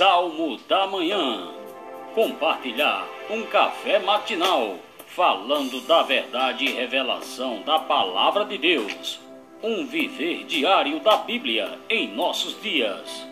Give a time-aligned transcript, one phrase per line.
[0.00, 1.50] Salmo da Manhã.
[2.14, 4.76] Compartilhar um café matinal,
[5.08, 9.20] falando da verdade e revelação da Palavra de Deus.
[9.62, 13.28] Um viver diário da Bíblia em nossos dias.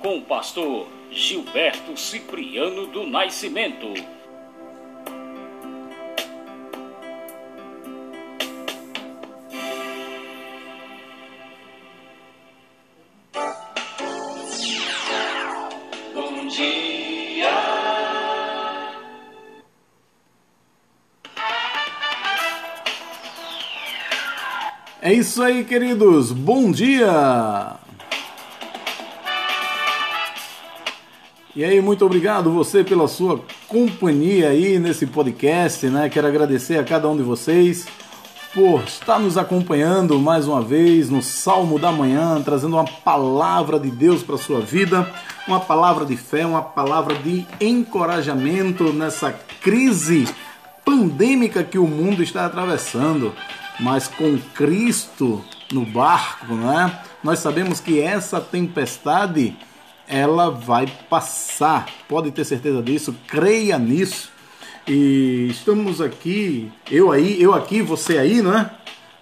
[0.00, 3.86] Com o pastor Gilberto Cipriano do Nascimento.
[25.00, 26.32] É isso aí, queridos.
[26.32, 27.76] Bom dia.
[31.54, 36.08] E aí, muito obrigado você pela sua companhia aí nesse podcast, né?
[36.08, 37.86] Quero agradecer a cada um de vocês
[38.52, 43.92] por estar nos acompanhando mais uma vez no Salmo da Manhã, trazendo uma palavra de
[43.92, 45.08] Deus para sua vida,
[45.46, 50.26] uma palavra de fé, uma palavra de encorajamento nessa crise
[50.84, 53.32] pandêmica que o mundo está atravessando.
[53.80, 57.00] Mas com Cristo no barco, né?
[57.22, 59.56] Nós sabemos que essa tempestade
[60.08, 61.86] ela vai passar.
[62.08, 64.30] Pode ter certeza disso, creia nisso.
[64.86, 68.70] E estamos aqui, eu aí, eu aqui, você aí, não é?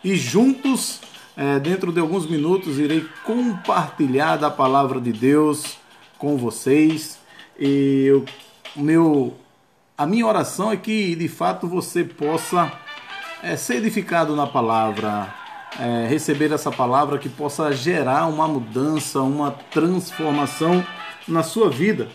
[0.04, 1.00] E juntos,
[1.36, 5.76] é, dentro de alguns minutos, irei compartilhar da palavra de Deus
[6.18, 7.18] com vocês.
[7.58, 8.24] E eu,
[8.76, 9.36] meu,
[9.98, 12.72] a minha oração é que de fato você possa
[13.42, 15.34] é, ser edificado na palavra,
[15.78, 20.84] é, receber essa palavra que possa gerar uma mudança, uma transformação
[21.26, 22.08] na sua vida.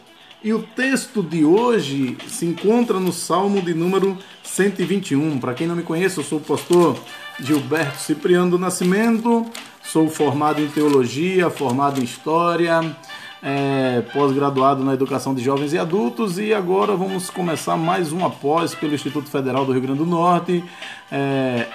[0.44, 5.40] E o texto de hoje se encontra no Salmo de número 121.
[5.40, 6.98] Para quem não me conhece, eu sou o pastor
[7.40, 9.46] Gilberto Cipriano do Nascimento,
[9.84, 12.96] sou formado em teologia, formado em história,
[13.44, 18.76] é, pós-graduado na educação de jovens e adultos e agora vamos começar mais uma pós
[18.76, 20.64] pelo Instituto Federal do Rio Grande do Norte,
[21.12, 21.68] é,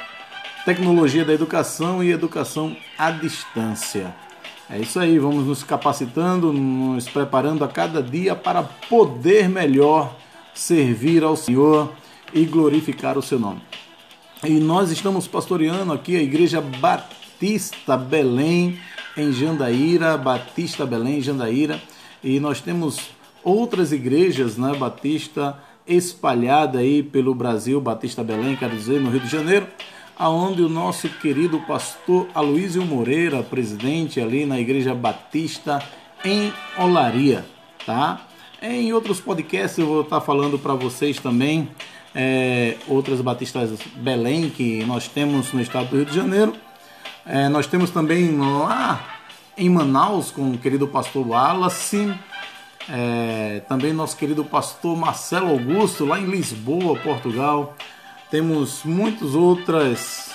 [0.64, 4.14] tecnologia da educação e educação à distância.
[4.68, 10.14] É isso aí, vamos nos capacitando, nos preparando a cada dia para poder melhor
[10.54, 11.92] servir ao Senhor
[12.32, 13.60] e glorificar o seu nome.
[14.44, 18.78] E nós estamos pastoreando aqui a Igreja Batista Belém
[19.16, 21.80] em Jandaíra, Batista Belém, Jandaíra,
[22.22, 23.10] e nós temos
[23.42, 29.28] outras igrejas, né, Batista espalhada aí pelo Brasil, Batista Belém, quero dizer, no Rio de
[29.28, 29.66] Janeiro,
[30.18, 35.82] aonde o nosso querido pastor Aloísio Moreira, presidente ali na Igreja Batista
[36.24, 37.44] em Olaria,
[37.84, 38.26] tá?
[38.60, 41.68] Em outros podcasts eu vou estar falando para vocês também
[42.14, 46.54] é, outras batistas Belém que nós temos no estado do Rio de Janeiro.
[47.28, 49.04] É, nós temos também lá
[49.58, 52.14] em Manaus com o querido pastor Wallace,
[52.88, 57.74] é, também nosso querido pastor Marcelo Augusto lá em Lisboa, Portugal.
[58.30, 60.30] Temos muitas outras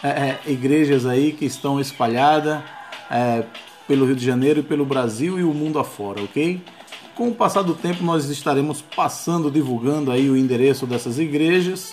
[0.00, 2.62] é, é, igrejas aí que estão espalhadas
[3.10, 3.42] é,
[3.88, 6.62] pelo Rio de Janeiro e pelo Brasil e o mundo afora, ok?
[7.16, 11.90] Com o passar do tempo nós estaremos passando, divulgando aí o endereço dessas igrejas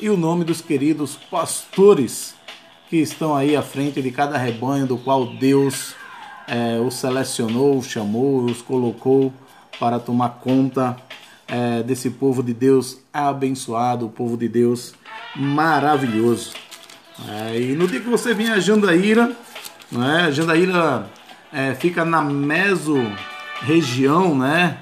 [0.00, 2.33] e o nome dos queridos pastores
[2.94, 5.96] que estão aí à frente de cada rebanho do qual Deus
[6.46, 9.32] é, os selecionou, os chamou, os colocou
[9.80, 10.96] para tomar conta
[11.48, 14.94] é, desse povo de Deus abençoado, o povo de Deus
[15.34, 16.52] maravilhoso.
[17.28, 19.32] É, e no dia que você vem a Jandaíra,
[19.90, 21.10] né, Jandaíra
[21.52, 22.96] é, fica na meso
[23.60, 24.78] região né,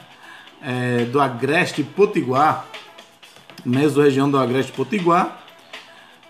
[0.60, 2.66] é, do Agreste Potiguar,
[3.64, 5.38] meso região do Agreste Potiguar,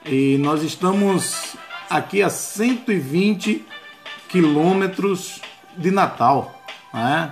[0.07, 1.52] e nós estamos
[1.93, 3.67] aqui a 120
[4.29, 5.41] quilômetros
[5.77, 6.63] de Natal.
[6.93, 7.31] Né?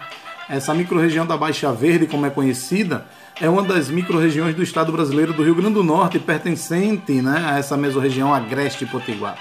[0.51, 3.07] Essa microrregião da Baixa Verde, como é conhecida,
[3.41, 7.59] é uma das microrregiões do estado brasileiro do Rio Grande do Norte, pertencente né, a
[7.59, 9.39] essa mesorregião Agreste Potiguar.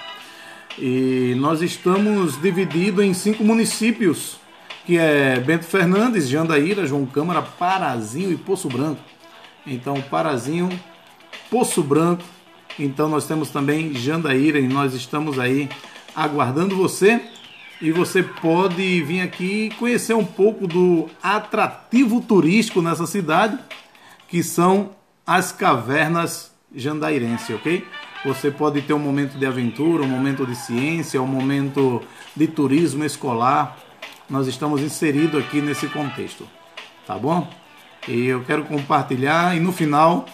[0.78, 4.38] E nós estamos divididos em cinco municípios,
[4.86, 9.02] que é Bento Fernandes, Jandaíra, João Câmara, Parazinho e Poço Branco.
[9.68, 10.70] Então, Parazinho,
[11.50, 12.24] Poço Branco.
[12.78, 15.70] Então, nós temos também Jandaíra e nós estamos aí
[16.16, 17.22] aguardando você
[17.82, 23.58] e você pode vir aqui conhecer um pouco do atrativo turístico nessa cidade,
[24.28, 24.92] que são
[25.26, 27.86] as cavernas jandairense, ok?
[28.26, 32.02] Você pode ter um momento de aventura, um momento de ciência, um momento
[32.36, 33.78] de turismo escolar.
[34.30, 36.46] Nós estamos inseridos aqui nesse contexto,
[37.08, 37.50] tá bom?
[38.08, 40.26] E eu quero compartilhar e no final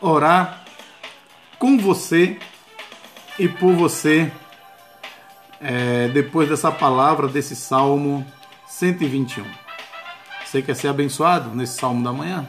[0.00, 0.59] orar
[1.60, 2.38] com você
[3.38, 4.32] e por você
[5.60, 8.26] é, depois dessa palavra desse Salmo
[8.66, 9.44] 121.
[10.42, 12.48] Você quer ser abençoado nesse salmo da manhã?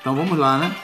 [0.00, 0.74] Então vamos lá, né?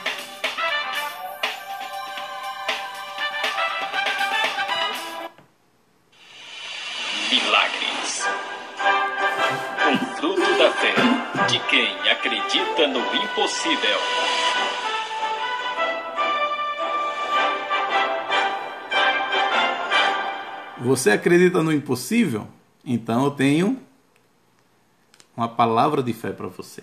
[20.95, 22.47] Você acredita no impossível?
[22.85, 23.81] Então eu tenho
[25.35, 26.81] uma palavra de fé para você.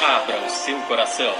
[0.00, 1.34] Abra o seu coração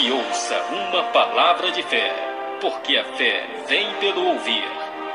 [0.00, 2.12] e ouça uma palavra de fé,
[2.60, 4.64] porque a fé vem pelo ouvir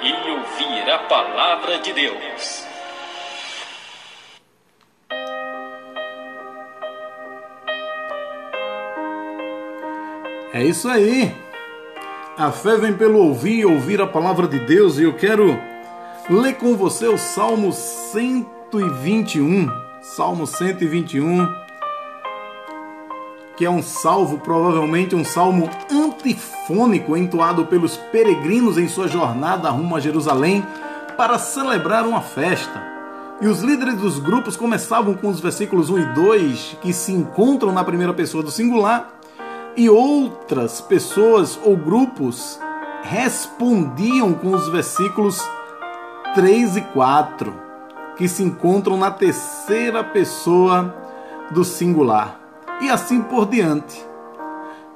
[0.01, 2.63] e ouvir a palavra de Deus.
[10.53, 11.40] É isso aí.
[12.41, 15.59] A fé vem pelo ouvir ouvir a palavra de Deus, e eu quero
[16.27, 19.69] ler com você o Salmo 121.
[20.01, 21.47] Salmo 121,
[23.55, 29.95] que é um salvo, provavelmente um salmo antifônico entoado pelos peregrinos em sua jornada rumo
[29.95, 30.65] a Jerusalém
[31.15, 32.81] para celebrar uma festa.
[33.39, 37.71] E os líderes dos grupos começavam com os versículos 1 e 2, que se encontram
[37.71, 39.20] na primeira pessoa do singular,
[39.75, 42.59] e outras pessoas ou grupos
[43.03, 45.39] respondiam com os versículos
[46.35, 47.53] 3 e 4,
[48.17, 50.95] que se encontram na terceira pessoa
[51.51, 52.39] do singular.
[52.81, 54.03] E assim por diante.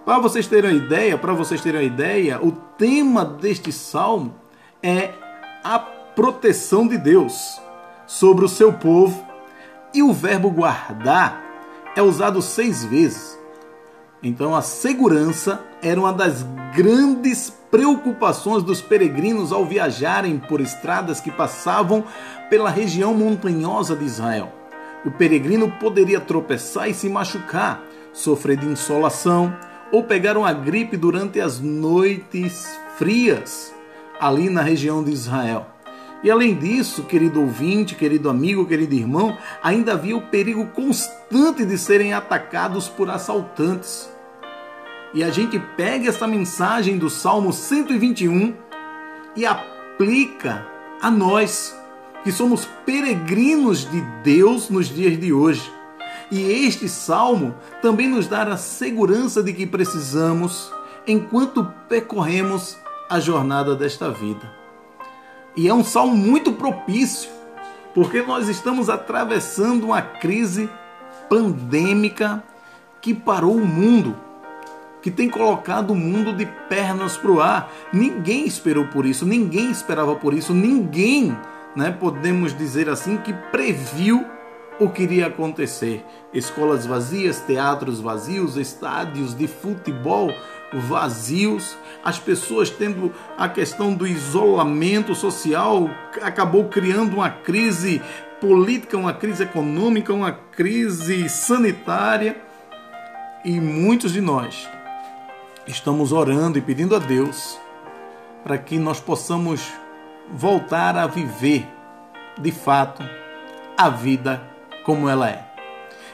[0.05, 4.35] Para vocês terem uma ideia, para vocês terem uma ideia, o tema deste salmo
[4.81, 5.13] é
[5.63, 7.59] a proteção de Deus
[8.05, 9.25] sobre o seu povo
[9.93, 11.41] e o verbo guardar
[11.95, 13.39] é usado seis vezes.
[14.25, 16.43] Então a segurança era uma das
[16.75, 22.03] grandes preocupações dos peregrinos ao viajarem por estradas que passavam
[22.49, 24.51] pela região montanhosa de Israel.
[25.05, 29.55] O peregrino poderia tropeçar e se machucar, sofrer de insolação
[29.91, 33.75] ou pegar uma gripe durante as noites frias
[34.19, 35.67] ali na região de Israel.
[36.23, 41.77] E além disso, querido ouvinte, querido amigo, querido irmão, ainda havia o perigo constante de
[41.77, 44.14] serem atacados por assaltantes.
[45.15, 48.53] E a gente pega essa mensagem do Salmo 121
[49.33, 50.67] e aplica
[51.01, 51.73] a nós,
[52.21, 55.71] que somos peregrinos de Deus nos dias de hoje.
[56.29, 60.69] E este salmo também nos dá a segurança de que precisamos
[61.07, 62.77] enquanto percorremos
[63.09, 64.51] a jornada desta vida.
[65.55, 67.29] E é um salmo muito propício,
[67.93, 70.69] porque nós estamos atravessando uma crise
[71.29, 72.43] pandêmica
[72.99, 74.24] que parou o mundo
[75.05, 77.71] que tem colocado o mundo de pernas para o ar.
[77.93, 81.37] Ninguém esperou por isso, ninguém esperava por isso, ninguém,
[81.75, 84.25] né, podemos dizer assim, que previu
[84.79, 86.03] o que iria acontecer.
[86.33, 90.33] Escolas vazias, teatros vazios, estádios de futebol
[90.73, 95.87] vazios, as pessoas tendo a questão do isolamento social,
[96.19, 98.01] acabou criando uma crise
[98.41, 102.41] política, uma crise econômica, uma crise sanitária.
[103.45, 104.67] E muitos de nós
[105.67, 107.59] estamos orando e pedindo a Deus
[108.43, 109.61] para que nós possamos
[110.31, 111.67] voltar a viver
[112.39, 113.03] de fato
[113.77, 114.41] a vida
[114.83, 115.43] como ela é.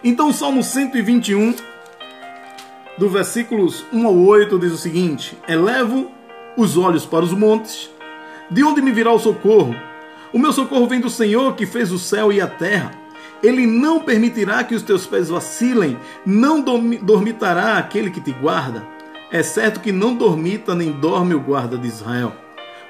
[0.04, 1.54] Então, o Salmo 121,
[2.98, 6.10] do versículos 1 ao 8, diz o seguinte: Elevo
[6.56, 7.90] os olhos para os montes,
[8.50, 9.76] de onde me virá o socorro?
[10.34, 12.92] O meu socorro vem do Senhor que fez o céu e a terra.
[13.44, 18.86] Ele não permitirá que os teus pés vacilem, não dormitará aquele que te guarda.
[19.32, 22.34] É certo que não dormita nem dorme o guarda de Israel.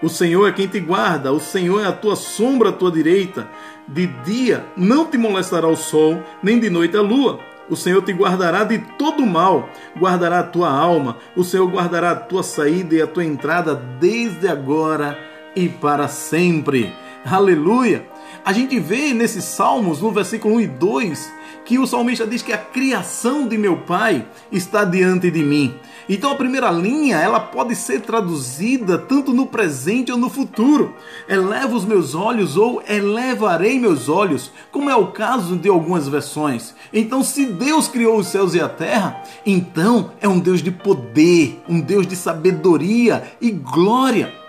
[0.01, 3.47] O Senhor é quem te guarda, o Senhor é a tua sombra à tua direita.
[3.87, 7.39] De dia não te molestará o sol, nem de noite a lua.
[7.69, 11.17] O Senhor te guardará de todo mal, guardará a tua alma.
[11.35, 15.19] O Senhor guardará a tua saída e a tua entrada desde agora
[15.55, 16.91] e para sempre.
[17.23, 18.07] Aleluia!
[18.43, 22.51] A gente vê nesses salmos, no versículo 1 e 2, que o salmista diz que
[22.51, 25.75] a criação de meu pai está diante de mim.
[26.09, 30.95] Então a primeira linha, ela pode ser traduzida tanto no presente ou no futuro.
[31.29, 36.73] Eleva os meus olhos ou elevarei meus olhos, como é o caso de algumas versões.
[36.91, 41.61] Então se Deus criou os céus e a terra, então é um Deus de poder,
[41.69, 44.40] um Deus de sabedoria e glória.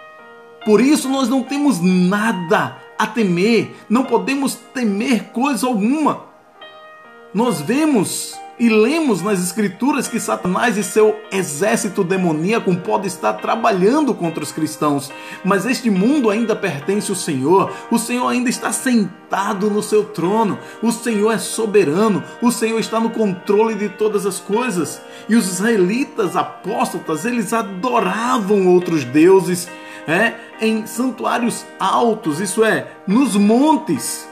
[0.64, 6.26] Por isso nós não temos nada a temer, não podemos temer coisa alguma.
[7.34, 14.14] Nós vemos E lemos nas Escrituras que Satanás e seu exército demoníaco podem estar trabalhando
[14.14, 15.10] contra os cristãos,
[15.42, 20.58] mas este mundo ainda pertence ao Senhor, o Senhor ainda está sentado no seu trono,
[20.80, 25.00] o Senhor é soberano, o Senhor está no controle de todas as coisas.
[25.28, 29.66] E os israelitas apóstatas, eles adoravam outros deuses
[30.06, 34.28] é, em santuários altos, isso é, nos montes.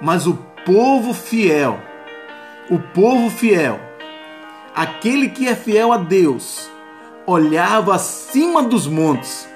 [0.00, 0.34] Mas o
[0.64, 1.80] povo fiel,
[2.70, 3.80] o povo fiel,
[4.74, 6.70] aquele que é fiel a Deus,
[7.26, 9.48] olhava acima dos montes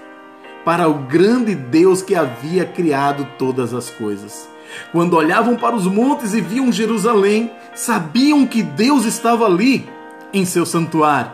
[0.64, 4.48] para o grande Deus que havia criado todas as coisas.
[4.92, 9.88] Quando olhavam para os montes e viam Jerusalém, sabiam que Deus estava ali
[10.32, 11.30] em seu santuário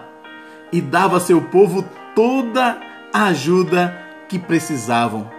[0.70, 2.78] e dava a seu povo toda
[3.12, 3.96] a ajuda
[4.28, 5.30] que precisavam.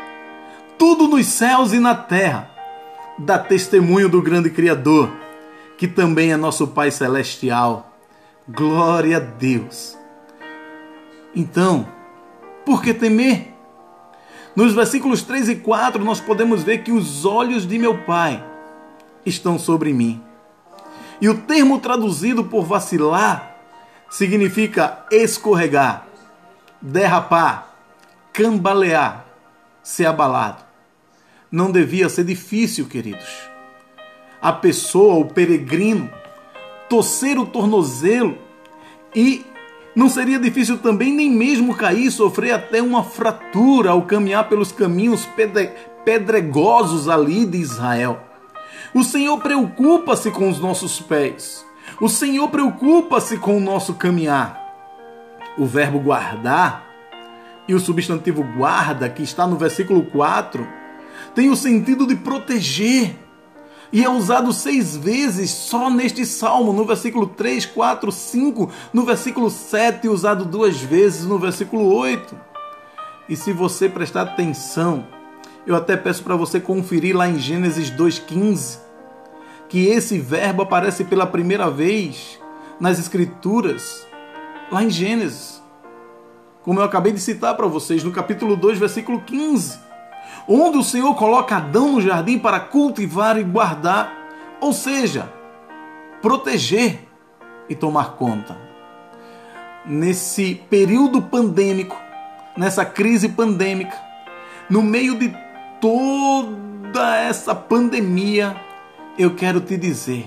[0.77, 2.49] Tudo nos céus e na terra
[3.17, 5.09] dá testemunho do grande Criador,
[5.77, 7.91] que também é nosso Pai Celestial.
[8.47, 9.97] Glória a Deus.
[11.35, 11.87] Então,
[12.65, 13.53] por que temer?
[14.55, 18.43] Nos versículos 3 e 4, nós podemos ver que os olhos de meu Pai
[19.25, 20.21] estão sobre mim.
[21.19, 23.55] E o termo traduzido por vacilar
[24.09, 26.05] significa escorregar,
[26.83, 27.73] derrapar,
[28.31, 29.25] cambalear,
[29.81, 30.63] ser abalado
[31.53, 33.29] não devia ser difícil, queridos.
[34.41, 36.09] A pessoa, o peregrino,
[36.89, 38.39] torcer o tornozelo
[39.15, 39.45] e
[39.95, 45.29] não seria difícil também nem mesmo cair, sofrer até uma fratura ao caminhar pelos caminhos
[46.03, 48.19] pedregosos ali de Israel.
[48.91, 51.63] O Senhor preocupa-se com os nossos pés.
[52.01, 54.62] O Senhor preocupa-se com o nosso caminhar.
[55.57, 56.93] O verbo guardar
[57.67, 60.67] e o substantivo guarda, que está no versículo 4,
[61.33, 63.15] tem o sentido de proteger.
[63.91, 69.51] E é usado seis vezes só neste salmo, no versículo 3, 4, 5, no versículo
[69.51, 72.36] 7, usado duas vezes no versículo 8.
[73.29, 75.05] E se você prestar atenção,
[75.65, 78.79] eu até peço para você conferir lá em Gênesis 2,15,
[79.69, 82.39] que esse verbo aparece pela primeira vez
[82.79, 84.07] nas Escrituras,
[84.72, 85.62] lá em Gênesis.
[86.63, 89.84] Como eu acabei de citar para vocês, no capítulo 2, versículo 15
[90.48, 94.13] onde o Senhor coloca Adão no jardim para cultivar e guardar,
[94.60, 95.32] ou seja,
[96.22, 97.08] proteger
[97.70, 98.58] e tomar conta.
[99.86, 101.98] Nesse período pandêmico,
[102.55, 103.98] nessa crise pandêmica,
[104.70, 105.34] no meio de
[105.82, 108.55] toda essa pandemia,
[109.17, 110.25] eu quero te dizer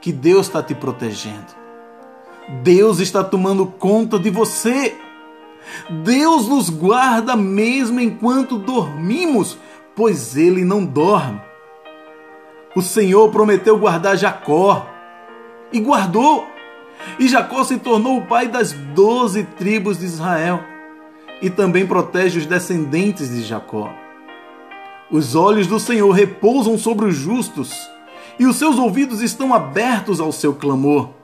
[0.00, 1.65] que Deus está te protegendo.
[2.62, 4.96] Deus está tomando conta de você.
[6.04, 9.58] Deus nos guarda mesmo enquanto dormimos,
[9.94, 11.40] pois ele não dorme.
[12.74, 14.86] O Senhor prometeu guardar Jacó
[15.72, 16.46] e guardou.
[17.18, 20.60] E Jacó se tornou o pai das doze tribos de Israel
[21.42, 23.90] e também protege os descendentes de Jacó.
[25.10, 27.72] Os olhos do Senhor repousam sobre os justos
[28.38, 31.15] e os seus ouvidos estão abertos ao seu clamor.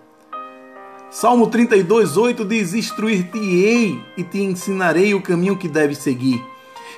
[1.12, 6.42] Salmo 32, 8 diz: Instruir-te-ei e te ensinarei o caminho que deves seguir,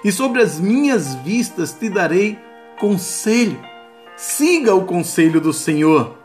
[0.04, 2.38] e sobre as minhas vistas te darei
[2.78, 3.58] conselho.
[4.16, 6.16] Siga o conselho do Senhor.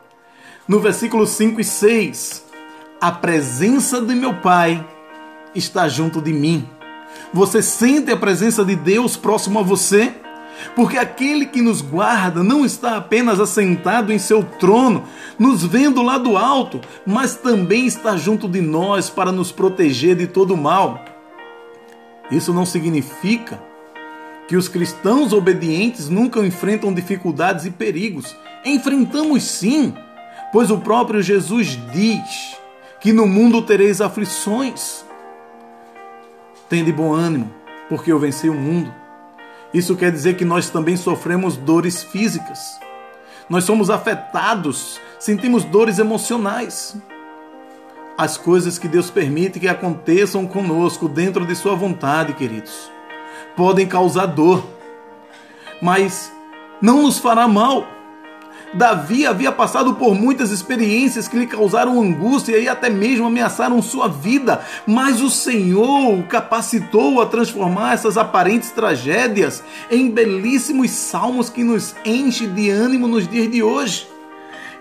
[0.67, 2.45] No versículo 5 e 6,
[3.01, 4.87] a presença de meu Pai
[5.55, 6.69] está junto de mim.
[7.33, 10.13] Você sente a presença de Deus próximo a você?
[10.75, 15.03] Porque aquele que nos guarda não está apenas assentado em seu trono,
[15.37, 20.27] nos vendo lá do alto, mas também está junto de nós para nos proteger de
[20.27, 21.03] todo mal.
[22.31, 23.59] Isso não significa
[24.47, 28.35] que os cristãos obedientes nunca enfrentam dificuldades e perigos.
[28.65, 29.93] Enfrentamos sim,
[30.51, 32.57] pois o próprio Jesus diz
[32.99, 35.05] que no mundo tereis aflições.
[36.67, 37.51] Tende bom ânimo,
[37.87, 38.93] porque eu venci o mundo.
[39.73, 42.79] Isso quer dizer que nós também sofremos dores físicas.
[43.49, 46.95] Nós somos afetados, sentimos dores emocionais.
[48.17, 52.91] As coisas que Deus permite que aconteçam conosco dentro de Sua vontade, queridos,
[53.55, 54.67] podem causar dor,
[55.81, 56.31] mas
[56.81, 57.87] não nos fará mal
[58.73, 64.07] Davi havia passado por muitas experiências que lhe causaram angústia e até mesmo ameaçaram sua
[64.07, 71.63] vida, mas o Senhor o capacitou a transformar essas aparentes tragédias em belíssimos salmos que
[71.63, 74.07] nos enche de ânimo nos dias de hoje.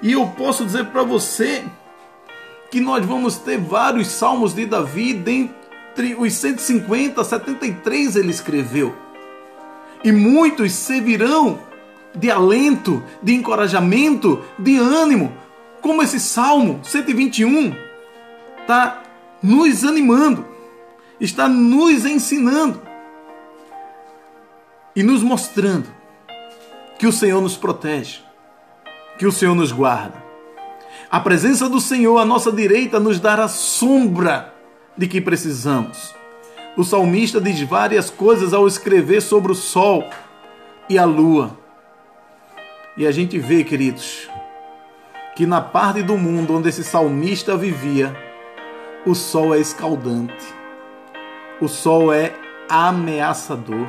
[0.03, 1.65] E eu posso dizer para você
[2.71, 8.95] que nós vamos ter vários salmos de Davi, dentre os 150, 73 ele escreveu.
[10.05, 11.59] E muitos servirão
[12.19, 15.33] de alento, de encorajamento, de ânimo
[15.81, 17.75] como esse Salmo 121
[18.61, 19.03] está
[19.43, 20.45] nos animando,
[21.21, 22.81] está nos ensinando
[24.95, 25.89] e nos mostrando
[26.99, 28.21] que o Senhor nos protege,
[29.19, 30.23] que o Senhor nos guarda.
[31.11, 34.55] A presença do Senhor à nossa direita nos dará sombra
[34.97, 36.15] de que precisamos.
[36.77, 40.05] O salmista diz várias coisas ao escrever sobre o sol
[40.89, 41.57] e a lua.
[42.99, 44.29] E a gente vê, queridos,
[45.37, 48.13] que na parte do mundo onde esse salmista vivia,
[49.07, 50.53] o sol é escaldante,
[51.61, 52.35] o sol é
[52.69, 53.87] ameaçador.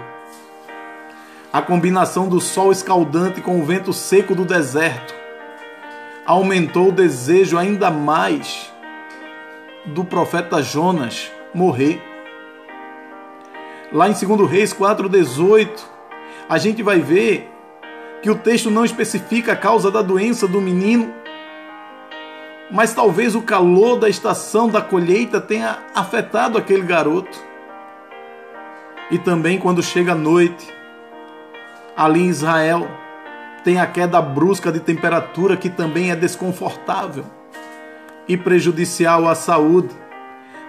[1.52, 5.16] A combinação do sol escaldante com o vento seco do deserto
[6.24, 8.72] aumentou o desejo ainda mais
[9.88, 12.00] do profeta Jonas morrer.
[13.92, 15.68] Lá em 2 Reis 4,18,
[16.48, 17.49] a gente vai ver
[18.22, 21.14] que o texto não especifica a causa da doença do menino,
[22.72, 27.38] mas talvez o calor da estação da colheita tenha afetado aquele garoto.
[29.10, 30.72] E também quando chega a noite,
[31.98, 32.88] ali em Israel,
[33.64, 37.26] tem a queda brusca de temperatura que também é desconfortável
[38.28, 39.90] e prejudicial à saúde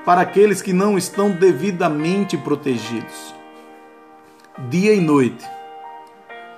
[0.05, 3.35] para aqueles que não estão devidamente protegidos.
[4.71, 5.47] Dia e noite,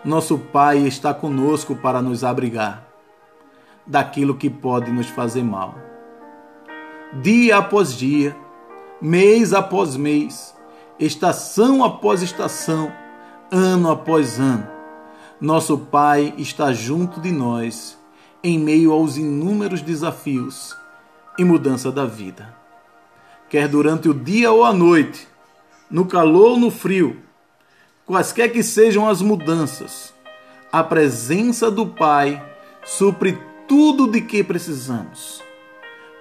[0.04, 2.84] nosso Pai está conosco para nos abrigar
[3.86, 5.76] daquilo que pode nos fazer mal.
[7.20, 8.36] Dia após dia,
[9.00, 10.54] mês após mês,
[10.98, 12.92] estação após estação,
[13.50, 14.66] ano após ano,
[15.40, 17.98] nosso Pai está junto de nós
[18.42, 20.76] em meio aos inúmeros desafios
[21.38, 22.54] e mudança da vida.
[23.48, 25.28] Quer durante o dia ou a noite,
[25.88, 27.20] no calor ou no frio,
[28.06, 30.12] quaisquer que sejam as mudanças,
[30.70, 32.42] a presença do Pai
[32.84, 35.42] supre tudo de que precisamos.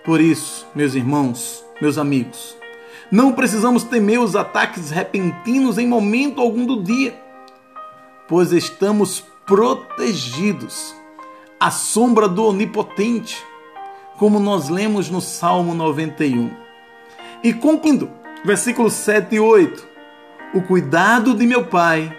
[0.04, 2.56] Por isso, meus irmãos, meus amigos,
[3.12, 7.14] não precisamos temer os ataques repentinos em momento algum do dia,
[8.28, 10.96] pois estamos protegidos
[11.60, 13.44] à sombra do Onipotente,
[14.18, 16.52] como nós lemos no Salmo 91.
[17.44, 18.10] E concluindo,
[18.46, 19.91] versículos 7 e 8:
[20.54, 22.16] O cuidado de meu Pai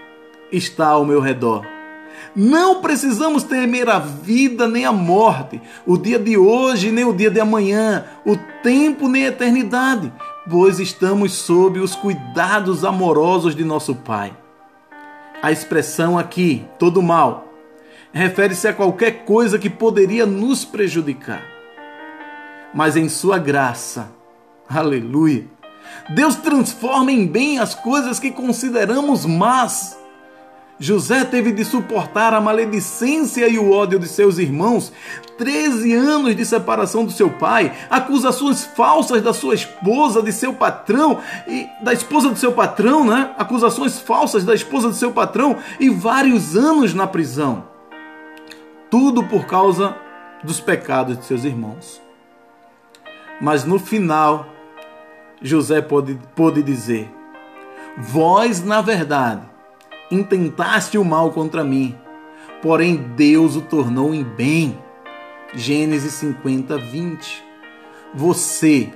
[0.51, 1.73] está ao meu redor
[2.35, 7.31] não precisamos temer a vida nem a morte, o dia de hoje nem o dia
[7.31, 10.11] de amanhã, o tempo nem a eternidade,
[10.49, 14.35] pois estamos sob os cuidados amorosos de nosso Pai.
[15.43, 17.49] A expressão aqui, todo mal,
[18.13, 21.43] refere-se a qualquer coisa que poderia nos prejudicar.
[22.73, 24.11] Mas em Sua graça,
[24.67, 25.47] aleluia,
[26.11, 29.97] Deus transforma em bem as coisas que consideramos más
[30.83, 34.93] José teve de suportar a maledicência e o ódio de seus irmãos,
[35.39, 41.21] 13 anos de separação do seu pai, acusações falsas da sua esposa, de seu patrão
[41.47, 43.33] e da esposa do seu patrão, né?
[43.39, 47.63] Acusações falsas da esposa do seu patrão e vários anos na prisão.
[48.91, 49.95] Tudo por causa
[50.43, 52.03] dos pecados de seus irmãos.
[53.41, 54.52] Mas no final,
[55.43, 57.11] José pôde, pôde dizer:
[57.99, 59.43] Vós, na verdade,
[60.11, 61.97] intentaste o mal contra mim,
[62.63, 64.79] porém Deus o tornou em bem.
[65.55, 67.45] Gênesis 50, 20.
[68.15, 68.91] Você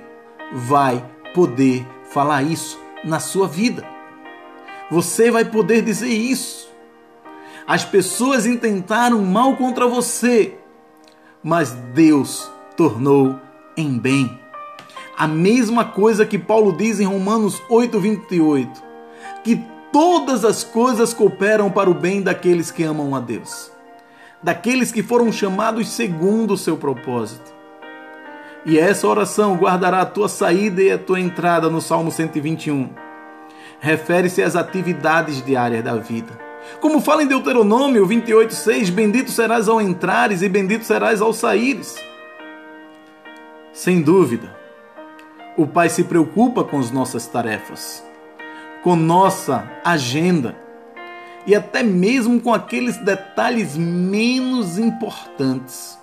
[0.51, 3.85] vai poder falar isso na sua vida.
[4.89, 6.67] Você vai poder dizer isso.
[7.67, 10.57] As pessoas intentaram mal contra você,
[11.43, 13.39] mas Deus tornou
[13.75, 14.46] em bem.
[15.17, 18.83] A mesma coisa que Paulo diz em Romanos 8, 28,
[19.43, 23.71] que todas as coisas cooperam para o bem daqueles que amam a Deus,
[24.43, 27.51] daqueles que foram chamados segundo o seu propósito.
[28.63, 32.89] E essa oração guardará a tua saída e a tua entrada no Salmo 121.
[33.79, 36.37] Refere-se às atividades diárias da vida.
[36.79, 41.95] Como fala em Deuteronômio 28:6, bendito serás ao entrares e bendito serás ao saíres.
[43.73, 44.56] Sem dúvida,
[45.57, 48.07] o Pai se preocupa com as nossas tarefas
[48.87, 50.55] com nossa agenda
[51.45, 55.99] e até mesmo com aqueles detalhes menos importantes,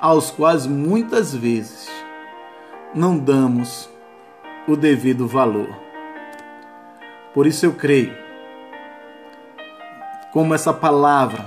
[0.00, 1.88] aos quais muitas vezes
[2.94, 3.90] não damos
[4.68, 5.68] o devido valor.
[7.34, 8.16] Por isso eu creio,
[10.32, 11.44] como essa palavra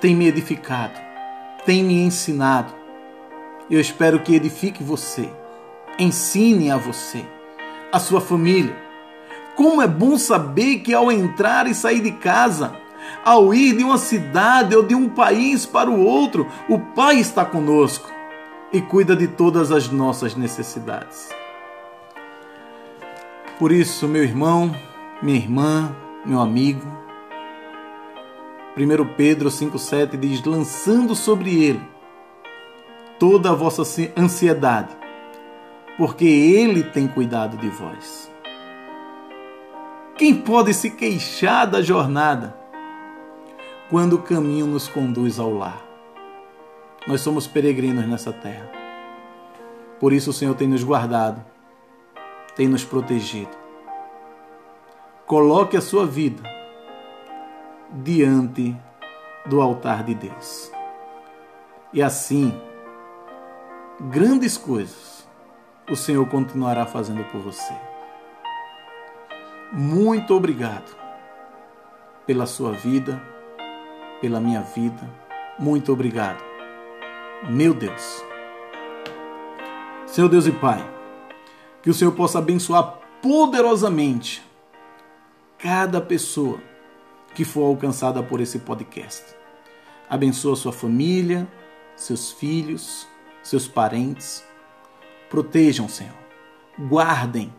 [0.00, 0.98] tem me edificado,
[1.64, 2.72] tem me ensinado,
[3.70, 5.30] eu espero que edifique você,
[5.98, 7.24] ensine a você,
[7.92, 8.88] a sua família
[9.58, 12.76] como é bom saber que ao entrar e sair de casa,
[13.24, 17.44] ao ir de uma cidade ou de um país para o outro, o Pai está
[17.44, 18.08] conosco
[18.72, 21.30] e cuida de todas as nossas necessidades.
[23.58, 24.72] Por isso, meu irmão,
[25.20, 25.92] minha irmã,
[26.24, 26.86] meu amigo,
[28.76, 31.82] 1 Pedro 5,7 diz: lançando sobre ele
[33.18, 33.82] toda a vossa
[34.16, 34.96] ansiedade,
[35.98, 38.30] porque ele tem cuidado de vós.
[40.16, 42.56] Quem pode se queixar da jornada
[43.90, 45.84] quando o caminho nos conduz ao lar?
[47.06, 48.70] Nós somos peregrinos nessa terra.
[49.98, 51.44] Por isso o Senhor tem nos guardado,
[52.54, 53.56] tem nos protegido.
[55.26, 56.42] Coloque a sua vida
[57.90, 58.76] diante
[59.46, 60.70] do altar de Deus.
[61.92, 62.54] E assim,
[64.00, 65.17] grandes coisas
[65.90, 67.74] o Senhor continuará fazendo por você.
[69.72, 70.96] Muito obrigado
[72.26, 73.22] pela sua vida,
[74.20, 75.08] pela minha vida.
[75.58, 76.42] Muito obrigado,
[77.48, 78.24] meu Deus.
[80.06, 80.82] Senhor Deus e Pai,
[81.82, 84.42] que o Senhor possa abençoar poderosamente
[85.58, 86.58] cada pessoa
[87.34, 89.24] que for alcançada por esse podcast.
[90.08, 91.46] Abençoa sua família,
[91.94, 93.06] seus filhos,
[93.42, 94.47] seus parentes.
[95.28, 96.16] Protejam, Senhor.
[96.78, 97.52] Guardem.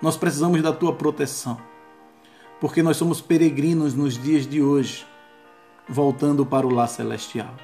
[0.00, 1.60] Nós precisamos da tua proteção,
[2.60, 5.06] porque nós somos peregrinos nos dias de hoje,
[5.88, 7.54] voltando para o lar celestial.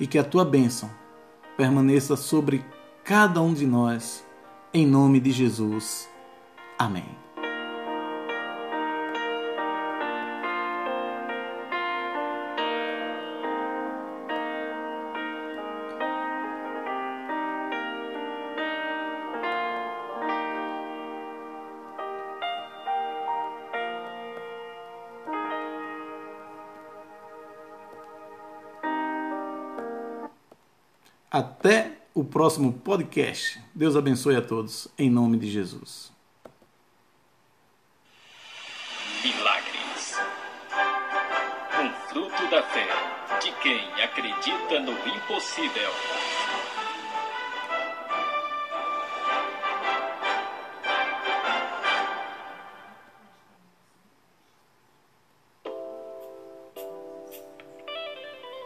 [0.00, 0.90] E que a tua bênção
[1.56, 2.64] permaneça sobre
[3.04, 4.24] cada um de nós,
[4.72, 6.08] em nome de Jesus.
[6.78, 7.27] Amém.
[32.28, 33.60] Próximo podcast.
[33.74, 36.12] Deus abençoe a todos, em nome de Jesus.
[39.24, 40.18] Milagres.
[41.80, 42.86] Um fruto da fé
[43.42, 45.90] de quem acredita no impossível.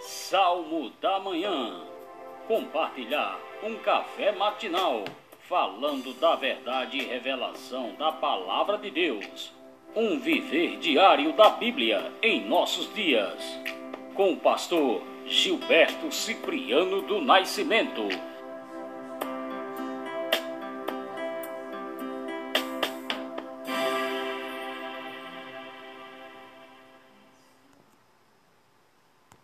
[0.01, 1.92] Salmo da Manhã
[2.47, 5.05] compartilhar um café matinal,
[5.49, 9.53] falando da verdade e revelação da palavra de Deus.
[9.95, 13.61] Um viver diário da Bíblia em nossos dias.
[14.15, 18.09] Com o pastor Gilberto Cipriano do Nascimento